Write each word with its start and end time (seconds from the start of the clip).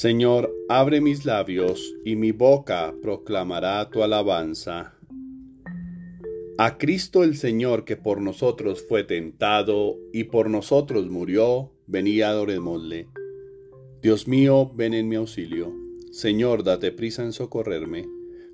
Señor, 0.00 0.50
abre 0.70 1.02
mis 1.02 1.26
labios 1.26 1.94
y 2.06 2.16
mi 2.16 2.32
boca 2.32 2.94
proclamará 3.02 3.90
tu 3.90 4.02
alabanza. 4.02 4.94
A 6.56 6.78
Cristo 6.78 7.22
el 7.22 7.36
Señor 7.36 7.84
que 7.84 7.98
por 7.98 8.22
nosotros 8.22 8.82
fue 8.88 9.04
tentado 9.04 9.98
y 10.10 10.24
por 10.24 10.48
nosotros 10.48 11.10
murió, 11.10 11.70
venía 11.86 12.30
adorémosle. 12.30 13.08
Dios 14.00 14.26
mío, 14.26 14.72
ven 14.74 14.94
en 14.94 15.06
mi 15.06 15.16
auxilio. 15.16 15.70
Señor, 16.12 16.64
date 16.64 16.92
prisa 16.92 17.22
en 17.22 17.34
socorrerme. 17.34 18.08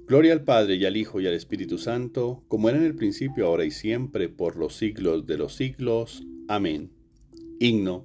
Gloria 0.09 0.33
al 0.33 0.43
Padre 0.43 0.75
y 0.75 0.85
al 0.85 0.97
Hijo 0.97 1.21
y 1.21 1.29
al 1.29 1.35
Espíritu 1.35 1.79
Santo, 1.79 2.43
como 2.49 2.71
era 2.71 2.79
en 2.79 2.85
el 2.85 2.97
principio, 2.97 3.47
ahora 3.47 3.65
y 3.65 3.71
siempre, 3.71 4.29
por 4.29 4.57
los 4.57 4.75
siglos 4.75 5.27
de 5.27 5.39
los 5.39 5.55
siglos. 5.55 6.25
Amén. 6.49 6.91
Himno. 7.61 8.05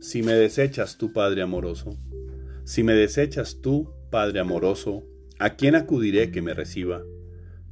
Si 0.00 0.24
me 0.24 0.32
desechas 0.32 0.98
tú, 0.98 1.12
Padre 1.12 1.42
amoroso, 1.42 1.96
si 2.64 2.82
me 2.82 2.94
desechas 2.94 3.60
tú, 3.60 3.90
Padre 4.10 4.40
amoroso, 4.40 5.04
¿a 5.38 5.56
quién 5.56 5.74
acudiré 5.74 6.30
que 6.30 6.42
me 6.42 6.54
reciba? 6.54 7.02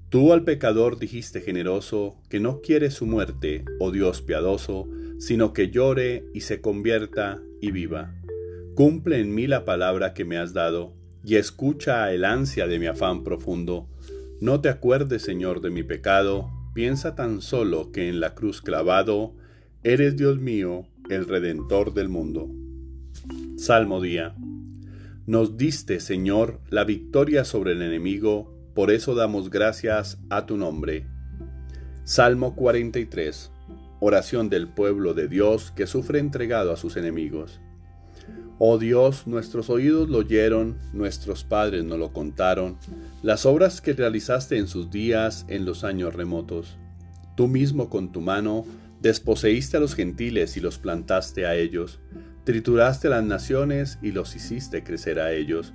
Tú 0.09 0.33
al 0.33 0.43
pecador 0.43 0.99
dijiste 0.99 1.41
generoso 1.41 2.21
que 2.29 2.41
no 2.41 2.61
quiere 2.61 2.91
su 2.91 3.07
muerte, 3.07 3.65
oh 3.79 3.93
Dios 3.93 4.23
piadoso, 4.23 4.89
sino 5.19 5.53
que 5.53 5.71
llore 5.71 6.25
y 6.35 6.41
se 6.41 6.61
convierta 6.61 7.41
y 7.61 7.71
viva. 7.71 8.15
Cumple 8.75 9.21
en 9.21 9.35
mí 9.35 9.47
la 9.47 9.65
palabra 9.65 10.13
que 10.13 10.25
me 10.25 10.39
has 10.39 10.53
dado, 10.53 10.95
y 11.25 11.37
escucha 11.37 12.13
el 12.13 12.25
ansia 12.25 12.67
de 12.67 12.79
mi 12.79 12.87
afán 12.87 13.23
profundo. 13.23 13.89
No 14.41 14.61
te 14.61 14.69
acuerdes, 14.69 15.23
Señor, 15.23 15.61
de 15.61 15.71
mi 15.71 15.85
pecado, 15.85 16.51
piensa 16.75 17.15
tan 17.15 17.41
solo 17.43 17.93
que 17.93 18.09
en 18.09 18.19
la 18.19 18.35
cruz 18.35 18.63
clavado, 18.63 19.35
eres 19.85 20.17
Dios 20.17 20.39
mío, 20.39 20.87
el 21.09 21.27
Redentor 21.29 21.95
del 21.95 22.09
mundo. 22.09 22.51
Salmo 23.57 24.01
día. 24.01 24.35
Nos 25.31 25.57
diste, 25.57 26.01
Señor, 26.01 26.59
la 26.71 26.83
victoria 26.83 27.45
sobre 27.45 27.71
el 27.71 27.83
enemigo, 27.83 28.53
por 28.75 28.91
eso 28.91 29.15
damos 29.15 29.49
gracias 29.49 30.19
a 30.29 30.45
tu 30.45 30.57
nombre. 30.57 31.07
Salmo 32.03 32.57
43. 32.57 33.53
Oración 34.01 34.49
del 34.49 34.67
pueblo 34.67 35.15
de 35.15 35.29
Dios 35.29 35.73
que 35.77 35.87
sufre 35.87 36.19
entregado 36.19 36.73
a 36.73 36.77
sus 36.77 36.97
enemigos. 36.97 37.61
Oh 38.59 38.77
Dios, 38.77 39.29
nuestros 39.29 39.71
oídos 39.71 40.09
lo 40.09 40.19
oyeron, 40.19 40.79
nuestros 40.93 41.45
padres 41.45 41.85
nos 41.85 42.01
lo 42.01 42.13
contaron, 42.13 42.77
las 43.23 43.47
obras 43.47 43.81
que 43.81 43.93
realizaste 43.93 44.59
en 44.59 44.67
sus 44.67 44.91
días 44.91 45.47
en 45.47 45.65
los 45.65 45.85
años 45.85 46.13
remotos. 46.13 46.77
Tú 47.37 47.47
mismo 47.47 47.89
con 47.89 48.11
tu 48.11 48.21
mano 48.21 48.65
desposeíste 49.01 49.77
a 49.77 49.81
los 49.81 49.95
gentiles 49.95 50.57
y 50.57 50.61
los 50.61 50.79
plantaste 50.79 51.47
a 51.47 51.55
ellos, 51.55 52.01
trituraste 52.45 53.09
las 53.09 53.25
naciones 53.25 53.99
y 54.03 54.13
los 54.13 54.35
hiciste 54.37 54.83
crecer 54.83 55.21
a 55.21 55.33
ellos 55.33 55.75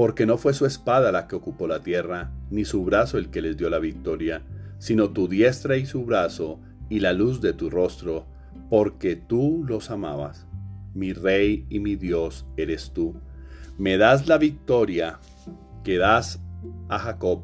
porque 0.00 0.24
no 0.24 0.38
fue 0.38 0.54
su 0.54 0.64
espada 0.64 1.12
la 1.12 1.28
que 1.28 1.36
ocupó 1.36 1.68
la 1.68 1.82
tierra, 1.82 2.32
ni 2.50 2.64
su 2.64 2.82
brazo 2.84 3.18
el 3.18 3.28
que 3.28 3.42
les 3.42 3.58
dio 3.58 3.68
la 3.68 3.78
victoria, 3.78 4.42
sino 4.78 5.10
tu 5.10 5.28
diestra 5.28 5.76
y 5.76 5.84
su 5.84 6.06
brazo, 6.06 6.58
y 6.88 7.00
la 7.00 7.12
luz 7.12 7.42
de 7.42 7.52
tu 7.52 7.68
rostro, 7.68 8.26
porque 8.70 9.14
tú 9.14 9.62
los 9.68 9.90
amabas. 9.90 10.46
Mi 10.94 11.12
rey 11.12 11.66
y 11.68 11.80
mi 11.80 11.96
Dios 11.96 12.46
eres 12.56 12.92
tú. 12.92 13.14
Me 13.76 13.98
das 13.98 14.26
la 14.26 14.38
victoria 14.38 15.20
que 15.84 15.98
das 15.98 16.40
a 16.88 16.98
Jacob. 16.98 17.42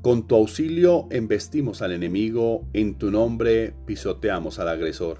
Con 0.00 0.28
tu 0.28 0.36
auxilio 0.36 1.08
embestimos 1.10 1.82
al 1.82 1.90
enemigo, 1.90 2.64
en 2.72 2.94
tu 2.94 3.10
nombre 3.10 3.74
pisoteamos 3.86 4.60
al 4.60 4.68
agresor. 4.68 5.18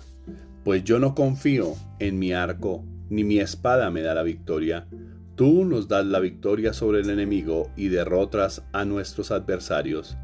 Pues 0.68 0.84
yo 0.84 0.98
no 0.98 1.14
confío 1.14 1.76
en 1.98 2.18
mi 2.18 2.34
arco, 2.34 2.84
ni 3.08 3.24
mi 3.24 3.38
espada 3.38 3.90
me 3.90 4.02
da 4.02 4.12
la 4.12 4.22
victoria 4.22 4.86
Tú 5.34 5.64
nos 5.64 5.88
das 5.88 6.04
la 6.04 6.20
victoria 6.20 6.74
sobre 6.74 7.00
el 7.00 7.08
enemigo 7.08 7.70
y 7.74 7.88
derrotas 7.88 8.62
a 8.74 8.84
nuestros 8.84 9.30
adversarios. 9.30 10.18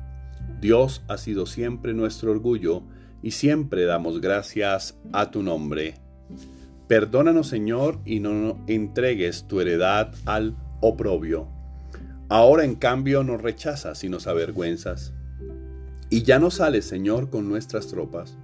Dios 0.60 1.02
ha 1.08 1.16
sido 1.16 1.46
siempre 1.46 1.94
nuestro 1.94 2.30
orgullo 2.30 2.82
y 3.22 3.30
siempre 3.30 3.86
damos 3.86 4.20
gracias 4.20 4.98
a 5.14 5.30
tu 5.30 5.42
nombre. 5.42 5.94
Perdónanos 6.88 7.46
Señor 7.46 8.00
y 8.04 8.20
no 8.20 8.62
entregues 8.66 9.48
tu 9.48 9.62
heredad 9.62 10.12
al 10.26 10.58
oprobio. 10.82 11.48
Ahora 12.28 12.64
en 12.64 12.74
cambio 12.74 13.24
nos 13.24 13.40
rechazas 13.40 14.04
y 14.04 14.10
nos 14.10 14.26
avergüenzas. 14.26 15.14
Y 16.10 16.22
ya 16.22 16.38
no 16.38 16.50
sales 16.50 16.84
Señor 16.84 17.30
con 17.30 17.48
nuestras 17.48 17.86
tropas. 17.86 18.36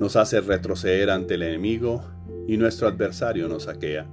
Nos 0.00 0.16
haces 0.16 0.46
retroceder 0.46 1.10
ante 1.10 1.34
el 1.34 1.42
enemigo 1.42 2.02
y 2.48 2.56
nuestro 2.56 2.88
adversario 2.88 3.48
nos 3.48 3.64
saquea. 3.64 4.06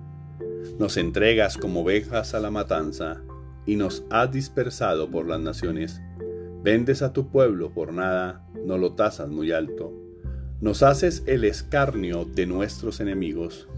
Nos 0.77 0.97
entregas 0.97 1.55
como 1.55 1.79
ovejas 1.79 2.33
a 2.33 2.41
la 2.41 2.51
matanza, 2.51 3.21
y 3.65 3.77
nos 3.77 4.03
has 4.09 4.29
dispersado 4.29 5.09
por 5.09 5.27
las 5.27 5.39
naciones. 5.39 6.01
Vendes 6.61 7.01
a 7.01 7.13
tu 7.13 7.29
pueblo 7.29 7.73
por 7.73 7.93
nada, 7.93 8.45
no 8.65 8.77
lo 8.77 8.95
tasas 8.95 9.29
muy 9.29 9.53
alto. 9.53 9.93
Nos 10.59 10.83
haces 10.83 11.23
el 11.25 11.45
escarnio 11.45 12.25
de 12.25 12.47
nuestros 12.47 12.99
enemigos, 12.99 13.69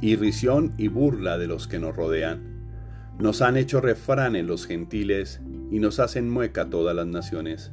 irrisión 0.00 0.74
y 0.78 0.86
burla 0.86 1.38
de 1.38 1.48
los 1.48 1.66
que 1.66 1.80
nos 1.80 1.96
rodean. 1.96 2.70
Nos 3.18 3.42
han 3.42 3.56
hecho 3.56 3.80
refranes 3.80 4.44
los 4.44 4.64
gentiles, 4.64 5.40
y 5.72 5.80
nos 5.80 5.98
hacen 5.98 6.30
mueca 6.30 6.70
todas 6.70 6.94
las 6.94 7.08
naciones. 7.08 7.72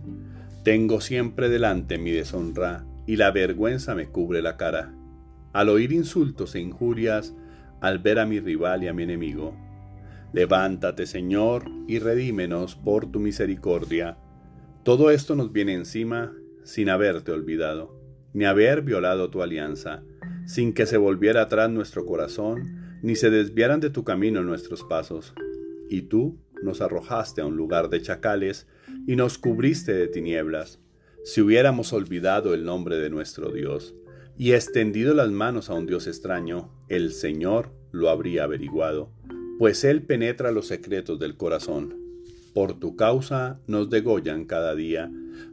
Tengo 0.63 1.01
siempre 1.01 1.49
delante 1.49 1.99
mi 1.99 2.09
deshonra, 2.09 2.87
y 3.05 3.15
la 3.17 3.31
vergüenza 3.31 3.95
me 3.95 4.09
cubre 4.09 4.41
la 4.41 4.57
cara. 4.57 4.93
Al 5.53 5.69
oír 5.69 5.91
insultos 5.91 6.55
e 6.55 6.59
injurias, 6.59 7.35
al 7.81 7.99
ver 7.99 8.19
a 8.19 8.25
mi 8.25 8.39
rival 8.39 8.83
y 8.83 8.87
a 8.87 8.93
mi 8.93 9.03
enemigo. 9.03 9.55
Levántate, 10.33 11.05
Señor, 11.05 11.65
y 11.87 11.99
redímenos 11.99 12.75
por 12.75 13.11
tu 13.11 13.19
misericordia. 13.19 14.17
Todo 14.83 15.11
esto 15.11 15.35
nos 15.35 15.51
viene 15.51 15.73
encima 15.73 16.33
sin 16.63 16.89
haberte 16.89 17.31
olvidado, 17.31 17.99
ni 18.33 18.45
haber 18.45 18.81
violado 18.81 19.29
tu 19.29 19.41
alianza, 19.43 20.03
sin 20.45 20.73
que 20.73 20.85
se 20.85 20.97
volviera 20.97 21.43
atrás 21.43 21.69
nuestro 21.69 22.05
corazón, 22.05 22.99
ni 23.01 23.15
se 23.15 23.29
desviaran 23.29 23.79
de 23.79 23.89
tu 23.89 24.03
camino 24.03 24.43
nuestros 24.43 24.83
pasos. 24.83 25.33
Y 25.89 26.03
tú 26.03 26.39
nos 26.63 26.81
arrojaste 26.81 27.41
a 27.41 27.45
un 27.45 27.57
lugar 27.57 27.89
de 27.89 28.01
chacales 28.01 28.67
y 29.05 29.15
nos 29.15 29.37
cubriste 29.37 29.93
de 29.93 30.07
tinieblas. 30.07 30.82
Si 31.23 31.39
hubiéramos 31.39 31.93
olvidado 31.93 32.53
el 32.53 32.65
nombre 32.65 32.97
de 32.97 33.09
nuestro 33.09 33.49
Dios, 33.49 33.95
y 34.37 34.51
extendido 34.51 35.13
las 35.13 35.31
manos 35.31 35.69
a 35.69 35.73
un 35.73 35.85
Dios 35.85 36.05
extraño, 36.05 36.69
el 36.89 37.13
Señor 37.13 37.71
lo 37.91 38.09
habría 38.09 38.43
averiguado, 38.43 39.09
pues 39.57 39.85
Él 39.85 40.01
penetra 40.01 40.51
los 40.51 40.67
secretos 40.67 41.19
del 41.19 41.37
corazón. 41.37 41.97
Por 42.53 42.77
tu 42.77 42.97
causa 42.97 43.61
nos 43.67 43.89
degollan 43.89 44.43
cada 44.43 44.75
día, 44.75 45.09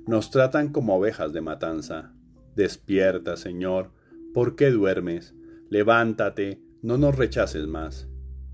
nos 0.09 0.30
tratan 0.30 0.72
como 0.72 0.97
ovejas 0.97 1.32
de 1.32 1.41
matanza. 1.41 2.12
Despierta, 2.56 3.36
Señor, 3.36 3.92
¿por 4.34 4.56
qué 4.56 4.70
duermes? 4.70 5.34
Levántate, 5.69 6.60
no 6.82 6.98
nos 6.98 7.16
rechaces 7.16 7.69
más. 7.69 8.09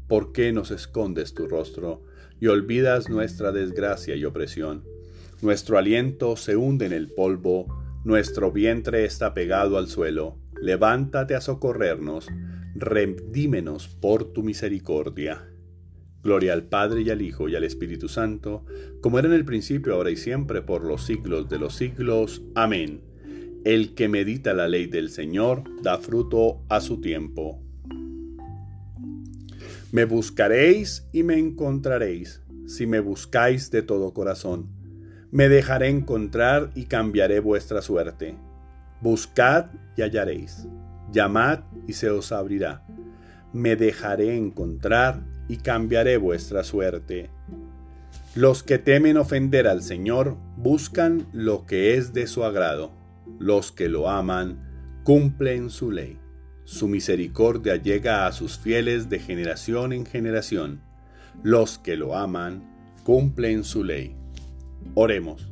¿Por 0.06 0.32
qué 0.32 0.53
nos 0.53 0.71
escondes 0.71 1.32
tu 1.32 1.49
rostro 1.49 2.05
y 2.41 2.49
olvidas 2.49 3.09
nuestra 3.09 3.53
desgracia 3.53 4.16
y 4.16 4.25
opresión? 4.26 4.84
Nuestro 5.42 5.76
aliento 5.76 6.34
se 6.37 6.56
hunde 6.56 6.87
en 6.87 6.94
el 6.94 7.08
polvo, 7.08 7.66
nuestro 8.05 8.52
vientre 8.52 9.05
está 9.05 9.34
pegado 9.34 9.76
al 9.76 9.87
suelo. 9.87 10.38
Levántate 10.62 11.34
a 11.34 11.43
socorrernos, 11.43 12.28
redímenos 12.75 13.87
por 13.87 14.32
tu 14.32 14.43
misericordia. 14.43 15.46
Gloria 16.22 16.55
al 16.55 16.64
Padre 16.64 17.02
y 17.02 17.11
al 17.11 17.20
Hijo 17.20 17.50
y 17.50 17.55
al 17.55 17.64
Espíritu 17.64 18.08
Santo, 18.08 18.64
como 19.02 19.19
era 19.19 19.28
en 19.28 19.34
el 19.34 19.44
principio, 19.44 19.94
ahora 19.94 20.11
y 20.11 20.16
siempre, 20.16 20.62
por 20.62 20.82
los 20.82 21.05
siglos 21.05 21.50
de 21.50 21.58
los 21.58 21.75
siglos. 21.75 22.43
Amén. 22.55 23.02
El 23.66 23.94
que 23.94 24.08
medita 24.08 24.55
la 24.55 24.69
ley 24.69 24.87
del 24.87 25.11
Señor 25.11 25.64
da 25.82 25.99
fruto 25.99 26.64
a 26.70 26.81
su 26.81 27.02
tiempo. 27.02 27.61
Me 29.93 30.06
buscaréis 30.06 31.06
y 31.12 31.25
me 31.25 31.38
encontraréis, 31.38 32.43
si 32.66 32.87
me 32.87 33.00
buscáis 33.00 33.70
de 33.70 33.82
todo 33.82 34.14
corazón 34.14 34.75
me 35.31 35.49
dejaré 35.49 35.88
encontrar 35.88 36.70
y 36.75 36.84
cambiaré 36.84 37.40
vuestra 37.40 37.82
suerte. 37.82 38.37
Buscad 39.00 39.67
y 39.96 40.02
hallaréis. 40.02 40.67
Llamad 41.12 41.61
y 41.87 41.94
se 41.94 42.11
os 42.11 42.32
abrirá. 42.32 42.84
Me 43.52 43.76
dejaré 43.76 44.37
encontrar 44.37 45.23
y 45.49 45.58
cambiaré 45.58 46.17
vuestra 46.17 46.64
suerte. 46.64 47.31
Los 48.34 48.62
que 48.62 48.78
temen 48.78 49.17
ofender 49.17 49.67
al 49.67 49.82
Señor 49.82 50.37
buscan 50.56 51.26
lo 51.32 51.67
que 51.67 51.96
es 51.96 52.12
de 52.12 52.26
su 52.26 52.44
agrado. 52.44 52.93
Los 53.38 53.73
que 53.73 53.88
lo 53.88 54.08
aman 54.08 55.00
cumplen 55.05 55.70
su 55.70 55.90
ley. 55.90 56.19
Su 56.64 56.88
misericordia 56.88 57.76
llega 57.76 58.26
a 58.26 58.32
sus 58.32 58.58
fieles 58.58 59.08
de 59.08 59.20
generación 59.20 59.93
en 59.93 60.05
generación. 60.05 60.81
Los 61.43 61.78
que 61.78 61.96
lo 61.96 62.17
aman 62.17 62.62
cumplen 63.05 63.62
su 63.64 63.84
ley. 63.84 64.17
Oremos. 64.94 65.49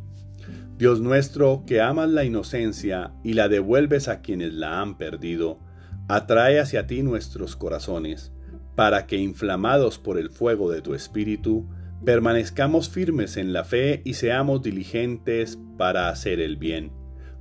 Dios 0.78 1.00
nuestro, 1.00 1.62
que 1.66 1.80
amas 1.80 2.10
la 2.10 2.24
inocencia 2.24 3.12
y 3.22 3.34
la 3.34 3.48
devuelves 3.48 4.08
a 4.08 4.22
quienes 4.22 4.54
la 4.54 4.80
han 4.80 4.98
perdido, 4.98 5.60
atrae 6.08 6.58
hacia 6.58 6.86
ti 6.86 7.02
nuestros 7.02 7.54
corazones, 7.54 8.32
para 8.74 9.06
que, 9.06 9.16
inflamados 9.16 9.98
por 9.98 10.18
el 10.18 10.30
fuego 10.30 10.70
de 10.70 10.82
tu 10.82 10.94
Espíritu, 10.94 11.68
permanezcamos 12.04 12.90
firmes 12.90 13.36
en 13.36 13.52
la 13.52 13.64
fe 13.64 14.02
y 14.04 14.14
seamos 14.14 14.62
diligentes 14.62 15.58
para 15.78 16.08
hacer 16.08 16.40
el 16.40 16.56
bien. 16.56 16.90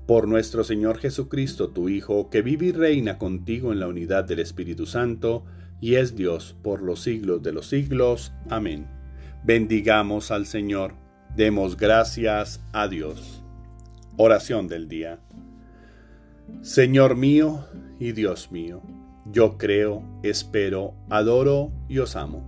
Por 0.05 0.27
nuestro 0.27 0.63
Señor 0.63 0.99
Jesucristo, 0.99 1.69
tu 1.69 1.89
Hijo, 1.89 2.29
que 2.29 2.41
vive 2.41 2.67
y 2.67 2.71
reina 2.71 3.17
contigo 3.17 3.71
en 3.71 3.79
la 3.79 3.87
unidad 3.87 4.25
del 4.25 4.39
Espíritu 4.39 4.85
Santo, 4.85 5.43
y 5.81 5.95
es 5.95 6.15
Dios 6.15 6.55
por 6.61 6.81
los 6.81 7.01
siglos 7.01 7.41
de 7.41 7.51
los 7.51 7.67
siglos. 7.67 8.31
Amén. 8.49 8.87
Bendigamos 9.43 10.31
al 10.31 10.45
Señor, 10.45 10.93
demos 11.35 11.77
gracias 11.77 12.61
a 12.73 12.87
Dios. 12.87 13.43
Oración 14.17 14.67
del 14.67 14.87
día. 14.87 15.19
Señor 16.61 17.15
mío 17.15 17.65
y 17.99 18.11
Dios 18.11 18.51
mío, 18.51 18.81
yo 19.25 19.57
creo, 19.57 20.03
espero, 20.21 20.93
adoro 21.09 21.71
y 21.87 21.99
os 21.99 22.15
amo. 22.15 22.43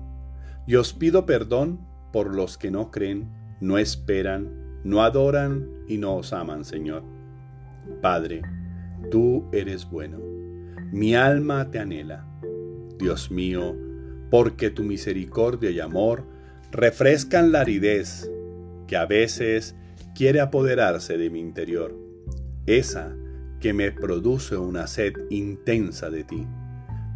Y 0.67 0.75
os 0.75 0.93
pido 0.93 1.25
perdón 1.25 1.79
por 2.11 2.35
los 2.35 2.57
que 2.57 2.69
no 2.69 2.91
creen, 2.91 3.31
no 3.59 3.77
esperan, 3.77 4.81
no 4.83 5.01
adoran 5.01 5.67
y 5.87 5.97
no 5.97 6.15
os 6.15 6.33
aman, 6.33 6.63
Señor. 6.63 7.03
Padre, 8.01 8.43
tú 9.09 9.45
eres 9.51 9.89
bueno. 9.89 10.19
Mi 10.91 11.15
alma 11.15 11.71
te 11.71 11.79
anhela. 11.79 12.27
Dios 12.99 13.31
mío, 13.31 13.75
porque 14.29 14.69
tu 14.69 14.83
misericordia 14.83 15.71
y 15.71 15.79
amor 15.79 16.25
refrescan 16.71 17.51
la 17.51 17.61
aridez 17.61 18.29
que 18.87 18.97
a 18.97 19.05
veces 19.05 19.75
quiere 20.15 20.39
apoderarse 20.39 21.17
de 21.17 21.29
mi 21.29 21.39
interior, 21.39 21.95
esa 22.65 23.15
que 23.59 23.73
me 23.73 23.91
produce 23.91 24.57
una 24.57 24.87
sed 24.87 25.13
intensa 25.29 26.09
de 26.09 26.23
ti. 26.23 26.47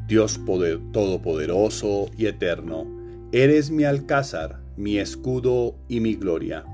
Dios 0.08 0.40
poder, 0.40 0.80
Todopoderoso 0.92 2.08
y 2.18 2.26
Eterno, 2.26 2.88
eres 3.32 3.70
mi 3.70 3.84
alcázar, 3.84 4.62
mi 4.76 4.98
escudo 4.98 5.76
y 5.88 6.00
mi 6.00 6.16
gloria. 6.16 6.66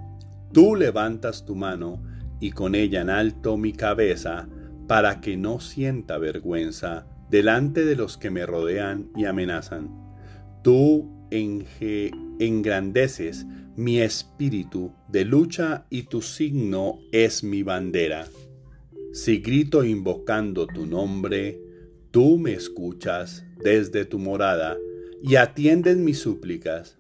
Tú 0.54 0.76
levantas 0.76 1.46
tu 1.46 1.56
mano 1.56 2.02
y 2.40 2.52
con 2.52 2.76
ella 2.76 3.02
en 3.02 3.10
alto 3.10 3.58
mi 3.58 3.74
cabeza, 3.74 4.48
para 4.88 5.20
que 5.20 5.36
no 5.36 5.60
sienta 5.60 6.18
vergüenza 6.18 7.08
delante 7.30 7.86
de 7.86 7.96
los 7.96 8.18
que 8.18 8.30
me 8.30 8.46
rodean 8.46 9.10
y 9.16 9.26
amenazan. 9.26 9.90
Tú 10.62 11.10
engrandeces 11.32 13.48
mi 13.76 14.00
espíritu 14.00 14.94
de 15.10 15.26
lucha 15.26 15.86
y 15.90 16.04
tu 16.04 16.22
signo 16.22 17.00
es 17.12 17.44
mi 17.44 17.64
bandera. 17.64 18.28
Si 19.12 19.40
grito 19.40 19.84
invocando 19.84 20.68
tu 20.68 20.86
nombre, 20.86 21.60
tú 22.12 22.38
me 22.38 22.54
escuchas 22.54 23.46
desde 23.64 24.06
tu 24.06 24.20
morada 24.20 24.78
y 25.22 25.36
atiendes 25.36 25.98
mis 25.98 26.20
súplicas. 26.20 26.98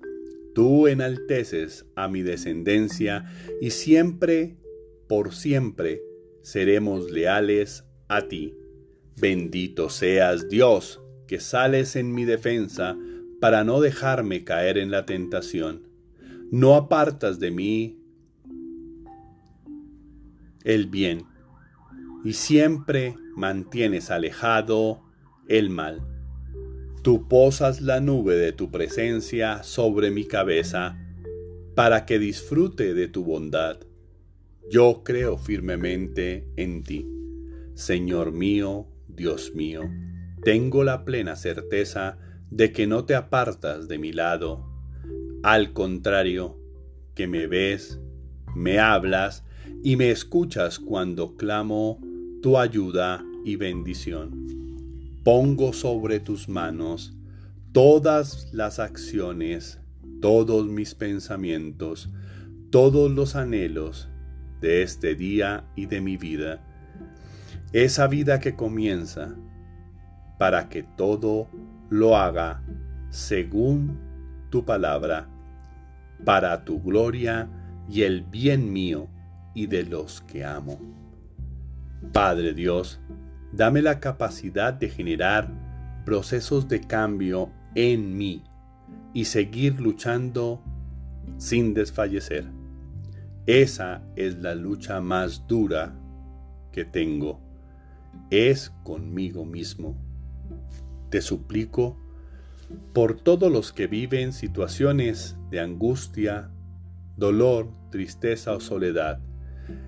Tú 0.54 0.88
enalteces 0.88 1.86
a 1.95 2.07
mi 2.07 2.22
descendencia 2.22 3.25
y 3.62 3.71
siempre, 3.71 4.57
por 5.07 5.33
siempre, 5.33 6.01
seremos 6.42 7.12
leales 7.12 7.86
a 8.07 8.28
ti. 8.28 8.56
Bendito 9.18 9.89
seas 9.89 10.50
Dios, 10.50 11.01
que 11.28 11.39
sales 11.39 11.95
en 11.95 12.13
mi 12.13 12.25
defensa 12.25 12.98
para 13.39 13.63
no 13.63 13.81
dejarme 13.81 14.44
caer 14.44 14.78
en 14.78 14.92
la 14.92 15.06
tentación. 15.06 15.84
No 16.57 16.75
apartas 16.75 17.38
de 17.38 17.52
mí 17.52 18.00
el 20.63 20.88
bien, 20.88 21.25
y 22.24 22.31
siempre 22.31 23.18
mantienes 23.36 24.10
alejado 24.10 25.04
el 25.50 25.69
mal. 25.69 26.02
Tú 27.02 27.28
posas 27.28 27.81
la 27.81 28.00
nube 28.00 28.38
de 28.38 28.54
tu 28.54 28.72
presencia 28.72 29.63
sobre 29.63 30.12
mi 30.12 30.24
cabeza 30.24 30.98
para 31.75 32.06
que 32.06 32.19
disfrute 32.19 32.94
de 32.94 33.10
tu 33.10 33.25
bondad. 33.25 33.81
Yo 34.72 35.02
creo 35.04 35.38
firmemente 35.38 36.48
en 36.56 36.84
ti. 36.84 37.06
Señor 37.74 38.31
mío, 38.31 38.88
Dios 39.10 39.52
mío, 39.56 39.81
tengo 40.42 40.86
la 40.86 41.04
plena 41.04 41.36
certeza 41.36 42.18
de 42.50 42.72
que 42.72 42.88
no 42.88 43.04
te 43.04 43.13
apartas 43.13 43.90
de 43.90 43.98
mi 43.98 44.13
lado. 44.13 44.75
Al 45.45 45.74
contrario, 45.74 46.57
que 47.13 47.27
me 47.27 47.47
ves, 47.47 48.00
me 48.56 48.80
hablas 48.80 49.45
y 49.83 49.95
me 49.95 50.12
escuchas 50.12 50.80
cuando 50.80 51.36
clamo 51.36 52.00
tu 52.42 52.57
ayuda 52.57 53.24
y 53.45 53.56
bendición 53.56 54.45
pongo 55.25 55.74
sobre 55.74 56.19
tus 56.19 56.47
manos 56.47 57.18
todas 57.71 58.53
las 58.53 58.77
acciones, 58.77 59.81
todos 60.21 60.68
mis 60.68 60.94
pensamientos, 60.94 62.12
todos 62.69 63.12
los 63.12 63.36
anhelos 63.36 64.07
de 64.62 64.83
este 64.83 65.15
día 65.15 65.65
y 65.75 65.88
de 65.88 66.00
mi 66.00 66.15
vida. 66.15 66.63
Esa 67.74 68.06
vida 68.06 68.39
que 68.39 68.56
comienza 68.56 69.36
para 70.38 70.69
que 70.69 70.83
todo 70.83 71.50
lo 71.89 72.15
haga 72.15 72.63
según 73.09 73.97
tu 74.51 74.63
palabra, 74.63 75.27
para 76.23 76.63
tu 76.63 76.81
gloria 76.81 77.50
y 77.89 78.03
el 78.03 78.23
bien 78.23 78.71
mío 78.71 79.07
y 79.53 79.67
de 79.67 79.83
los 79.83 80.21
que 80.21 80.45
amo. 80.45 80.79
Padre 82.12 82.53
Dios, 82.53 83.00
Dame 83.56 83.81
la 83.81 84.01
capacidad 84.01 84.73
de 84.73 84.89
generar 84.89 85.50
procesos 86.03 86.67
de 86.67 86.81
cambio 86.81 87.53
en 87.73 88.17
mí 88.17 88.44
y 89.13 89.25
seguir 89.25 89.79
luchando 89.79 90.62
sin 91.38 91.73
desfallecer. 91.73 92.45
Esa 93.45 94.03
es 94.18 94.39
la 94.39 94.56
lucha 94.56 95.00
más 95.00 95.47
dura 95.47 95.95
que 96.73 96.83
tengo. 96.83 97.40
Es 98.30 98.73
conmigo 98.83 99.45
mismo. 99.45 99.95
Te 101.09 101.21
suplico 101.21 101.97
por 102.94 103.19
todos 103.19 103.51
los 103.51 103.73
que 103.73 103.87
viven 103.87 104.33
situaciones 104.33 105.37
de 105.49 105.59
angustia, 105.59 106.49
dolor, 107.17 107.69
tristeza 107.91 108.53
o 108.53 108.59
soledad, 108.59 109.19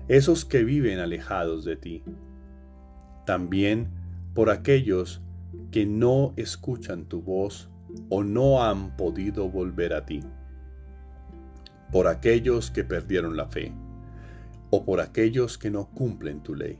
esos 0.08 0.44
que 0.44 0.64
viven 0.64 0.98
alejados 0.98 1.64
de 1.64 1.76
ti 1.76 2.04
también 3.28 3.90
por 4.32 4.48
aquellos 4.48 5.20
que 5.70 5.84
no 5.84 6.32
escuchan 6.36 7.04
tu 7.04 7.20
voz 7.20 7.68
o 8.08 8.24
no 8.24 8.64
han 8.64 8.96
podido 8.96 9.50
volver 9.50 9.92
a 9.92 10.06
ti, 10.06 10.20
por 11.92 12.06
aquellos 12.06 12.70
que 12.70 12.84
perdieron 12.84 13.36
la 13.36 13.44
fe 13.44 13.74
o 14.70 14.86
por 14.86 15.02
aquellos 15.02 15.58
que 15.58 15.70
no 15.70 15.90
cumplen 15.90 16.42
tu 16.42 16.54
ley. 16.54 16.78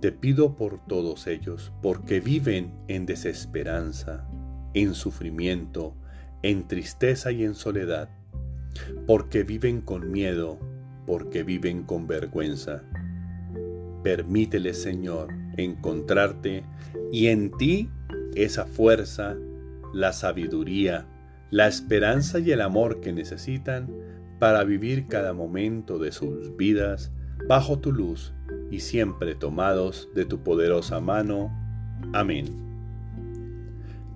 Te 0.00 0.12
pido 0.12 0.56
por 0.56 0.84
todos 0.86 1.26
ellos, 1.26 1.72
porque 1.82 2.20
viven 2.20 2.74
en 2.88 3.06
desesperanza, 3.06 4.28
en 4.74 4.94
sufrimiento, 4.94 5.94
en 6.42 6.66
tristeza 6.68 7.32
y 7.32 7.44
en 7.44 7.54
soledad, 7.54 8.10
porque 9.06 9.44
viven 9.44 9.80
con 9.80 10.10
miedo, 10.10 10.58
porque 11.06 11.42
viven 11.42 11.84
con 11.84 12.06
vergüenza. 12.06 12.82
Permítele, 14.02 14.74
Señor, 14.74 15.28
encontrarte 15.56 16.64
y 17.10 17.28
en 17.28 17.56
ti 17.56 17.88
esa 18.34 18.66
fuerza, 18.66 19.36
la 19.92 20.12
sabiduría, 20.12 21.06
la 21.50 21.68
esperanza 21.68 22.38
y 22.38 22.50
el 22.50 22.60
amor 22.60 23.00
que 23.00 23.12
necesitan 23.12 23.88
para 24.38 24.64
vivir 24.64 25.06
cada 25.06 25.32
momento 25.32 25.98
de 25.98 26.12
sus 26.12 26.56
vidas 26.56 27.12
bajo 27.46 27.78
tu 27.78 27.92
luz 27.92 28.34
y 28.72 28.80
siempre 28.80 29.36
tomados 29.36 30.08
de 30.16 30.24
tu 30.24 30.42
poderosa 30.42 30.98
mano. 30.98 31.52
Amén. 32.12 32.46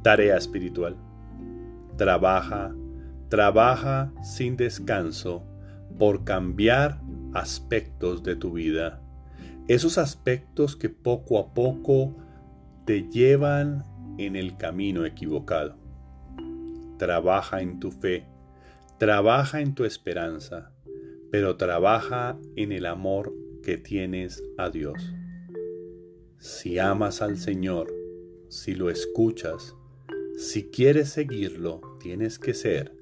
Tarea 0.02 0.36
espiritual. 0.36 0.96
Trabaja, 1.96 2.74
trabaja 3.28 4.12
sin 4.24 4.56
descanso 4.56 5.44
por 5.96 6.24
cambiar 6.24 7.00
aspectos 7.32 8.24
de 8.24 8.34
tu 8.34 8.54
vida 8.54 9.00
esos 9.68 9.98
aspectos 9.98 10.76
que 10.76 10.88
poco 10.88 11.40
a 11.40 11.52
poco 11.52 12.14
te 12.84 13.08
llevan 13.08 13.82
en 14.16 14.36
el 14.36 14.56
camino 14.56 15.04
equivocado. 15.04 15.76
Trabaja 16.98 17.60
en 17.60 17.80
tu 17.80 17.90
fe, 17.90 18.26
trabaja 18.98 19.60
en 19.60 19.74
tu 19.74 19.84
esperanza, 19.84 20.70
pero 21.32 21.56
trabaja 21.56 22.38
en 22.54 22.70
el 22.70 22.86
amor 22.86 23.34
que 23.66 23.76
tienes 23.76 24.42
a 24.56 24.70
Dios. 24.70 25.12
Si 26.38 26.78
amas 26.78 27.20
al 27.20 27.36
Señor, 27.36 27.92
si 28.48 28.74
lo 28.74 28.90
escuchas, 28.90 29.74
si 30.38 30.70
quieres 30.70 31.08
seguirlo, 31.08 31.80
tienes 32.00 32.38
que 32.38 32.54
ser 32.54 32.96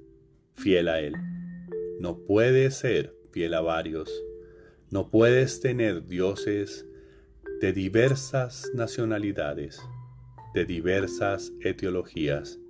fiel 0.55 0.89
a 0.89 1.01
Él. 1.01 1.13
No 2.01 2.25
puedes 2.25 2.77
ser 2.77 3.15
fiel 3.31 3.53
a 3.53 3.61
varios 3.61 4.11
no 4.91 5.11
puedes 5.11 5.61
tener 5.61 6.07
dioses 6.07 6.87
de 7.61 7.73
diversas 7.73 8.71
nacionalidades. 8.75 9.83
de 10.55 10.65
diversas 10.65 11.53
etiologías, 11.63 12.61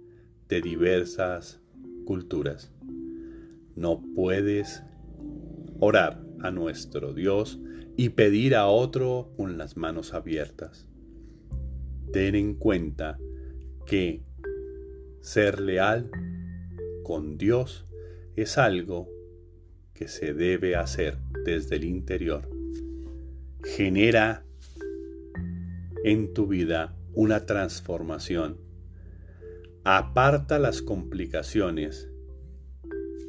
de 0.49 0.63
diversas 0.63 1.61
culturas. 2.07 2.73
No 3.77 4.03
puedes 4.15 4.83
orar 5.81 6.25
a 6.41 6.51
nuestro 6.51 7.13
Dios 7.13 7.61
y 7.97 8.11
pedir 8.11 8.55
a 8.57 8.67
otro 8.67 9.33
con 9.37 9.59
las 9.59 9.77
manos 9.77 10.15
abiertas. 10.15 10.87
Ten 12.13 12.35
en 12.35 12.55
cuenta 12.55 13.19
que 13.87 14.23
ser 15.21 15.61
leal 15.61 16.11
con 17.03 17.39
Dios 17.39 17.87
es 18.37 18.59
algo 18.59 19.09
que 19.95 20.09
se 20.09 20.35
debe 20.35 20.77
hacer 20.77 21.19
desde 21.45 21.77
el 21.77 21.85
interior. 21.85 22.49
Genera 23.63 24.45
en 26.05 26.35
tu 26.35 26.47
vida 26.47 26.95
una 27.15 27.47
transformación. 27.47 28.59
Aparta 29.85 30.59
las 30.59 30.83
complicaciones. 30.83 32.11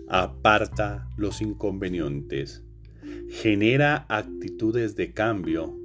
Aparta 0.07 1.07
los 1.17 1.41
inconvenientes. 1.41 2.64
Genera 3.29 4.05
actitudes 4.08 4.96
de 4.96 5.13
cambio 5.13 5.75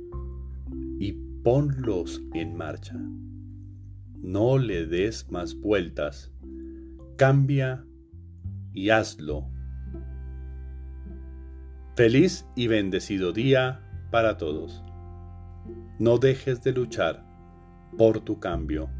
y 0.99 1.13
ponlos 1.43 2.23
en 2.35 2.55
marcha. 2.55 2.97
No 4.23 4.59
le 4.59 4.87
des 4.87 5.31
más 5.31 5.55
vueltas. 5.55 6.31
Cambia 7.17 7.85
y 8.75 8.91
hazlo. 8.91 9.49
Feliz 11.97 12.47
y 12.55 12.67
bendecido 12.67 13.33
día 13.33 13.81
para 14.11 14.37
todos. 14.37 14.85
No 15.99 16.19
dejes 16.19 16.63
de 16.63 16.73
luchar 16.73 17.27
por 17.97 18.21
tu 18.21 18.39
cambio. 18.39 18.91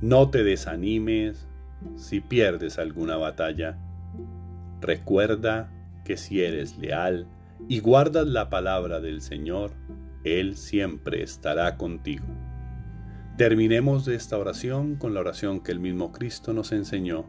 No 0.00 0.30
te 0.30 0.44
desanimes 0.44 1.48
si 1.96 2.20
pierdes 2.20 2.78
alguna 2.78 3.16
batalla. 3.16 3.78
Recuerda 4.80 5.72
que 6.04 6.16
si 6.16 6.42
eres 6.42 6.78
leal 6.78 7.26
y 7.68 7.80
guardas 7.80 8.26
la 8.26 8.50
palabra 8.50 9.00
del 9.00 9.22
Señor, 9.22 9.72
Él 10.24 10.56
siempre 10.56 11.22
estará 11.22 11.76
contigo. 11.76 12.26
Terminemos 13.36 14.06
esta 14.08 14.36
oración 14.36 14.96
con 14.96 15.14
la 15.14 15.20
oración 15.20 15.60
que 15.60 15.72
el 15.72 15.80
mismo 15.80 16.12
Cristo 16.12 16.52
nos 16.52 16.72
enseñó. 16.72 17.24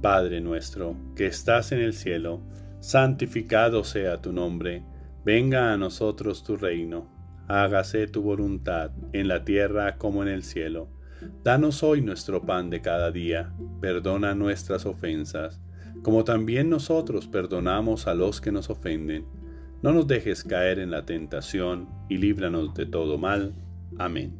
Padre 0.00 0.40
nuestro, 0.40 0.96
que 1.14 1.26
estás 1.26 1.72
en 1.72 1.80
el 1.80 1.92
cielo, 1.92 2.42
santificado 2.80 3.84
sea 3.84 4.22
tu 4.22 4.32
nombre, 4.32 4.84
venga 5.24 5.72
a 5.72 5.76
nosotros 5.76 6.42
tu 6.44 6.56
reino, 6.56 7.08
hágase 7.46 8.06
tu 8.06 8.22
voluntad 8.22 8.90
en 9.12 9.28
la 9.28 9.44
tierra 9.44 9.98
como 9.98 10.22
en 10.22 10.28
el 10.28 10.42
cielo. 10.42 10.88
Danos 11.44 11.82
hoy 11.82 12.00
nuestro 12.00 12.42
pan 12.42 12.70
de 12.70 12.80
cada 12.80 13.10
día, 13.10 13.52
perdona 13.80 14.34
nuestras 14.34 14.86
ofensas, 14.86 15.60
como 16.02 16.24
también 16.24 16.70
nosotros 16.70 17.26
perdonamos 17.26 18.06
a 18.06 18.14
los 18.14 18.40
que 18.40 18.52
nos 18.52 18.70
ofenden. 18.70 19.26
No 19.82 19.92
nos 19.92 20.06
dejes 20.06 20.44
caer 20.44 20.78
en 20.78 20.90
la 20.90 21.04
tentación 21.04 21.88
y 22.08 22.16
líbranos 22.16 22.74
de 22.74 22.86
todo 22.86 23.18
mal. 23.18 23.54
Amén. 23.98 24.32